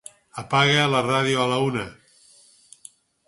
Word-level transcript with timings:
Apaga 0.41 0.85
la 0.93 1.01
ràdio 1.07 1.43
a 1.43 1.45
la 1.53 1.59
una. 1.67 1.85